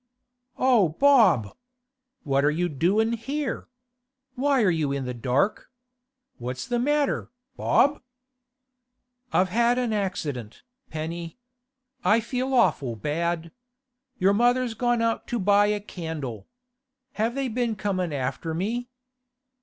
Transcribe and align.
'O 0.57 0.89
Bob! 0.89 1.55
What 2.23 2.43
are 2.43 2.49
you 2.49 2.69
doin' 2.69 3.13
here? 3.13 3.67
Why 4.33 4.63
are 4.63 4.71
you 4.71 4.91
in 4.91 5.05
the 5.05 5.13
dark? 5.13 5.69
What's 6.39 6.65
the 6.65 6.79
matter, 6.79 7.29
Bob?' 7.55 8.01
'I've 9.31 9.49
had 9.49 9.77
an 9.77 9.93
accident, 9.93 10.63
Penny. 10.89 11.37
I 12.03 12.19
feel 12.19 12.51
awful 12.55 12.95
bad. 12.95 13.51
Your 14.17 14.33
mother's 14.33 14.73
gone 14.73 15.03
out 15.03 15.27
to 15.27 15.37
buy 15.37 15.67
a 15.67 15.79
candle. 15.79 16.47
Have 17.21 17.35
they 17.35 17.47
been 17.47 17.75
coming 17.75 18.11
after 18.11 18.55
me? 18.55 18.89